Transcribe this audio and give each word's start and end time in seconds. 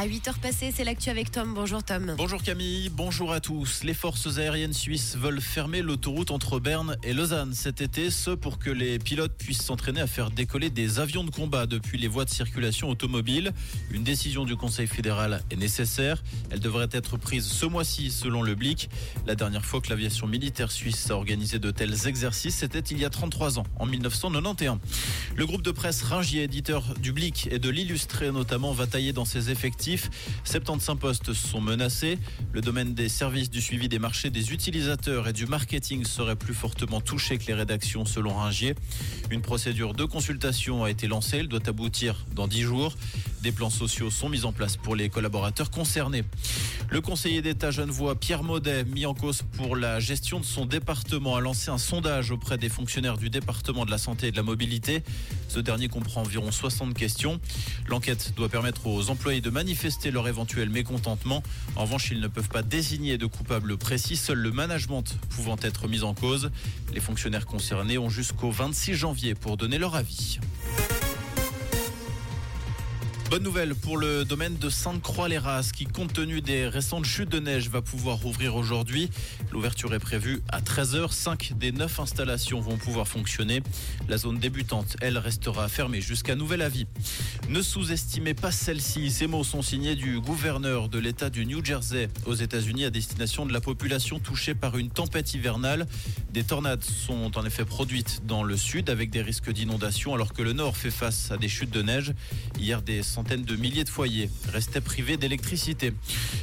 À 0.00 0.06
8h 0.06 0.38
passées, 0.40 0.72
c'est 0.74 0.84
l'actu 0.84 1.10
avec 1.10 1.30
Tom. 1.30 1.52
Bonjour 1.52 1.82
Tom. 1.82 2.14
Bonjour 2.16 2.42
Camille, 2.42 2.88
bonjour 2.88 3.34
à 3.34 3.40
tous. 3.40 3.84
Les 3.84 3.92
forces 3.92 4.38
aériennes 4.38 4.72
suisses 4.72 5.14
veulent 5.14 5.42
fermer 5.42 5.82
l'autoroute 5.82 6.30
entre 6.30 6.58
Berne 6.58 6.96
et 7.02 7.12
Lausanne 7.12 7.52
cet 7.52 7.82
été, 7.82 8.10
ce 8.10 8.30
pour 8.30 8.58
que 8.58 8.70
les 8.70 8.98
pilotes 8.98 9.36
puissent 9.36 9.62
s'entraîner 9.62 10.00
à 10.00 10.06
faire 10.06 10.30
décoller 10.30 10.70
des 10.70 11.00
avions 11.00 11.22
de 11.22 11.30
combat 11.30 11.66
depuis 11.66 11.98
les 11.98 12.08
voies 12.08 12.24
de 12.24 12.30
circulation 12.30 12.88
automobile. 12.88 13.52
Une 13.90 14.02
décision 14.02 14.46
du 14.46 14.56
Conseil 14.56 14.86
fédéral 14.86 15.42
est 15.50 15.56
nécessaire. 15.56 16.22
Elle 16.48 16.60
devrait 16.60 16.88
être 16.92 17.18
prise 17.18 17.44
ce 17.44 17.66
mois-ci 17.66 18.10
selon 18.10 18.40
le 18.40 18.54
BLIC. 18.54 18.88
La 19.26 19.34
dernière 19.34 19.66
fois 19.66 19.82
que 19.82 19.90
l'aviation 19.90 20.26
militaire 20.26 20.72
suisse 20.72 21.10
a 21.10 21.14
organisé 21.14 21.58
de 21.58 21.70
tels 21.70 22.06
exercices, 22.06 22.56
c'était 22.56 22.78
il 22.78 22.98
y 22.98 23.04
a 23.04 23.10
33 23.10 23.58
ans, 23.58 23.66
en 23.78 23.84
1991. 23.84 24.78
Le 25.36 25.44
groupe 25.46 25.60
de 25.60 25.72
presse 25.72 26.02
Ringier, 26.04 26.44
éditeur 26.44 26.94
du 26.98 27.12
BLIC 27.12 27.48
et 27.50 27.58
de 27.58 27.68
l'Illustré 27.68 28.32
notamment, 28.32 28.72
va 28.72 28.86
tailler 28.86 29.12
dans 29.12 29.26
ses 29.26 29.50
effectifs 29.50 29.89
75 30.44 30.98
postes 30.98 31.32
sont 31.32 31.60
menacés. 31.60 32.18
Le 32.52 32.60
domaine 32.60 32.94
des 32.94 33.08
services 33.08 33.50
du 33.50 33.60
suivi 33.60 33.88
des 33.88 33.98
marchés 33.98 34.30
des 34.30 34.52
utilisateurs 34.52 35.28
et 35.28 35.32
du 35.32 35.46
marketing 35.46 36.04
serait 36.04 36.36
plus 36.36 36.54
fortement 36.54 37.00
touché 37.00 37.38
que 37.38 37.46
les 37.46 37.54
rédactions 37.54 38.04
selon 38.04 38.34
Ringier. 38.34 38.74
Une 39.30 39.42
procédure 39.42 39.94
de 39.94 40.04
consultation 40.04 40.84
a 40.84 40.90
été 40.90 41.08
lancée. 41.08 41.38
Elle 41.38 41.48
doit 41.48 41.66
aboutir 41.66 42.26
dans 42.34 42.46
10 42.46 42.62
jours. 42.62 42.96
Des 43.42 43.52
plans 43.52 43.70
sociaux 43.70 44.10
sont 44.10 44.28
mis 44.28 44.44
en 44.44 44.52
place 44.52 44.76
pour 44.76 44.94
les 44.94 45.08
collaborateurs 45.08 45.70
concernés. 45.70 46.24
Le 46.90 47.00
conseiller 47.00 47.40
d'État 47.40 47.70
genevois 47.70 48.14
Pierre 48.14 48.42
Maudet, 48.42 48.84
mis 48.84 49.06
en 49.06 49.14
cause 49.14 49.42
pour 49.56 49.76
la 49.76 50.00
gestion 50.00 50.40
de 50.40 50.44
son 50.44 50.66
département, 50.66 51.36
a 51.36 51.40
lancé 51.40 51.70
un 51.70 51.78
sondage 51.78 52.30
auprès 52.32 52.58
des 52.58 52.68
fonctionnaires 52.68 53.16
du 53.16 53.30
département 53.30 53.84
de 53.84 53.90
la 53.90 53.98
santé 53.98 54.28
et 54.28 54.30
de 54.30 54.36
la 54.36 54.42
mobilité. 54.42 55.02
Ce 55.48 55.58
dernier 55.58 55.88
comprend 55.88 56.22
environ 56.22 56.50
60 56.50 56.94
questions. 56.94 57.40
L'enquête 57.88 58.34
doit 58.36 58.48
permettre 58.48 58.86
aux 58.86 59.08
employés 59.08 59.40
de 59.40 59.50
manifester 59.50 59.79
leur 60.10 60.28
éventuel 60.28 60.68
mécontentement. 60.68 61.42
En 61.76 61.82
revanche, 61.82 62.10
ils 62.10 62.20
ne 62.20 62.28
peuvent 62.28 62.48
pas 62.48 62.62
désigner 62.62 63.18
de 63.18 63.26
coupable 63.26 63.76
précis, 63.78 64.16
seul 64.16 64.38
le 64.38 64.50
management 64.50 65.04
pouvant 65.30 65.56
être 65.62 65.88
mis 65.88 66.02
en 66.02 66.14
cause. 66.14 66.50
Les 66.92 67.00
fonctionnaires 67.00 67.46
concernés 67.46 67.98
ont 67.98 68.10
jusqu'au 68.10 68.50
26 68.50 68.94
janvier 68.94 69.34
pour 69.34 69.56
donner 69.56 69.78
leur 69.78 69.94
avis. 69.94 70.38
Bonne 73.30 73.44
nouvelle 73.44 73.76
pour 73.76 73.96
le 73.96 74.24
domaine 74.24 74.56
de 74.56 74.68
Sainte-Croix-les-Races 74.68 75.70
qui, 75.70 75.84
compte 75.84 76.12
tenu 76.12 76.40
des 76.40 76.66
récentes 76.66 77.04
chutes 77.04 77.28
de 77.28 77.38
neige, 77.38 77.68
va 77.68 77.80
pouvoir 77.80 78.16
rouvrir 78.16 78.56
aujourd'hui. 78.56 79.08
L'ouverture 79.52 79.94
est 79.94 80.00
prévue 80.00 80.42
à 80.48 80.60
13h. 80.60 81.12
5 81.12 81.52
des 81.56 81.70
9 81.70 82.00
installations 82.00 82.60
vont 82.60 82.76
pouvoir 82.76 83.06
fonctionner. 83.06 83.62
La 84.08 84.18
zone 84.18 84.40
débutante, 84.40 84.96
elle, 85.00 85.16
restera 85.16 85.68
fermée 85.68 86.00
jusqu'à 86.00 86.34
nouvel 86.34 86.60
avis. 86.60 86.88
Ne 87.50 87.62
sous-estimez 87.62 88.34
pas 88.34 88.52
celle-ci. 88.52 89.10
Ces 89.10 89.26
mots 89.26 89.42
sont 89.42 89.60
signés 89.60 89.96
du 89.96 90.20
gouverneur 90.20 90.88
de 90.88 91.00
l'État 91.00 91.30
du 91.30 91.44
New 91.46 91.64
Jersey 91.64 92.08
aux 92.24 92.34
États-Unis 92.34 92.84
à 92.84 92.90
destination 92.90 93.44
de 93.44 93.52
la 93.52 93.60
population 93.60 94.20
touchée 94.20 94.54
par 94.54 94.78
une 94.78 94.88
tempête 94.88 95.34
hivernale. 95.34 95.88
Des 96.32 96.44
tornades 96.44 96.84
sont 96.84 97.36
en 97.36 97.44
effet 97.44 97.64
produites 97.64 98.22
dans 98.24 98.44
le 98.44 98.56
sud 98.56 98.88
avec 98.88 99.10
des 99.10 99.20
risques 99.20 99.50
d'inondation 99.50 100.14
alors 100.14 100.32
que 100.32 100.42
le 100.42 100.52
nord 100.52 100.76
fait 100.76 100.92
face 100.92 101.32
à 101.32 101.38
des 101.38 101.48
chutes 101.48 101.72
de 101.72 101.82
neige. 101.82 102.14
Hier, 102.56 102.82
des 102.82 103.02
centaines 103.02 103.42
de 103.42 103.56
milliers 103.56 103.82
de 103.82 103.88
foyers 103.88 104.30
restaient 104.52 104.80
privés 104.80 105.16
d'électricité. 105.16 105.92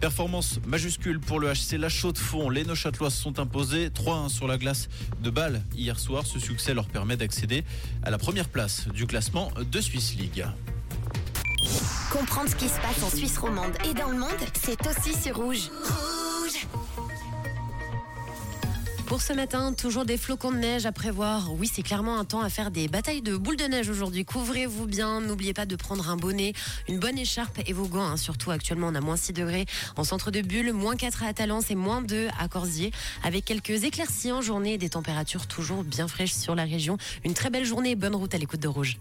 Performance 0.00 0.58
majuscule 0.66 1.20
pour 1.20 1.38
le 1.38 1.52
HC 1.52 1.78
La 1.78 1.90
Chaux-de-Fonds. 1.90 2.50
Les 2.50 2.64
Neuchâtelois 2.64 3.10
sont 3.10 3.38
imposés 3.38 3.90
3-1 3.90 4.30
sur 4.30 4.48
la 4.48 4.58
glace 4.58 4.88
de 5.22 5.30
Bâle 5.30 5.62
hier 5.76 5.96
soir. 5.96 6.26
Ce 6.26 6.40
succès 6.40 6.74
leur 6.74 6.88
permet 6.88 7.16
d'accéder 7.16 7.62
à 8.02 8.10
la 8.10 8.18
première 8.18 8.48
place 8.48 8.88
du 8.88 9.06
classement 9.06 9.52
de 9.70 9.80
Swiss 9.80 10.16
League. 10.16 10.44
Comprendre 12.10 12.48
ce 12.48 12.56
qui 12.56 12.68
se 12.68 12.80
passe 12.80 13.02
en 13.02 13.10
Suisse 13.14 13.36
romande 13.36 13.72
et 13.88 13.92
dans 13.92 14.08
le 14.08 14.18
monde, 14.18 14.30
c'est 14.54 14.78
aussi 14.86 15.14
sur 15.14 15.36
Rouge. 15.36 15.70
Pour 19.06 19.22
ce 19.22 19.32
matin, 19.32 19.72
toujours 19.72 20.04
des 20.04 20.16
flocons 20.16 20.50
de 20.52 20.56
neige 20.56 20.86
à 20.86 20.92
prévoir. 20.92 21.52
Oui, 21.54 21.70
c'est 21.72 21.82
clairement 21.82 22.18
un 22.18 22.24
temps 22.24 22.40
à 22.40 22.48
faire 22.50 22.70
des 22.70 22.88
batailles 22.88 23.22
de 23.22 23.36
boules 23.36 23.56
de 23.56 23.64
neige 23.64 23.88
aujourd'hui. 23.88 24.24
Couvrez-vous 24.24 24.86
bien. 24.86 25.20
N'oubliez 25.20 25.54
pas 25.54 25.66
de 25.66 25.76
prendre 25.76 26.08
un 26.08 26.16
bonnet, 26.16 26.52
une 26.88 26.98
bonne 26.98 27.18
écharpe 27.18 27.58
et 27.66 27.72
vos 27.72 27.86
gants. 27.86 28.06
hein. 28.06 28.16
Surtout 28.16 28.50
actuellement, 28.50 28.88
on 28.88 28.94
a 28.94 29.00
moins 29.00 29.16
6 29.16 29.32
degrés 29.34 29.66
en 29.96 30.04
centre 30.04 30.30
de 30.30 30.40
Bulle, 30.40 30.72
moins 30.72 30.96
4 30.96 31.24
à 31.24 31.32
Talence 31.34 31.70
et 31.70 31.74
moins 31.74 32.02
2 32.02 32.28
à 32.38 32.48
Corsier. 32.48 32.90
Avec 33.22 33.44
quelques 33.44 33.84
éclaircies 33.84 34.32
en 34.32 34.40
journée 34.42 34.78
des 34.78 34.90
températures 34.90 35.46
toujours 35.46 35.84
bien 35.84 36.08
fraîches 36.08 36.34
sur 36.34 36.54
la 36.54 36.64
région. 36.64 36.96
Une 37.24 37.34
très 37.34 37.50
belle 37.50 37.64
journée 37.66 37.96
bonne 37.96 38.14
route 38.14 38.34
à 38.34 38.38
l'écoute 38.38 38.60
de 38.60 38.68
Rouge. 38.68 38.98